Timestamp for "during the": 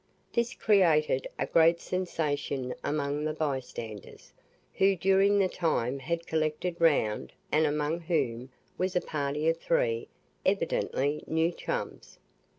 4.95-5.47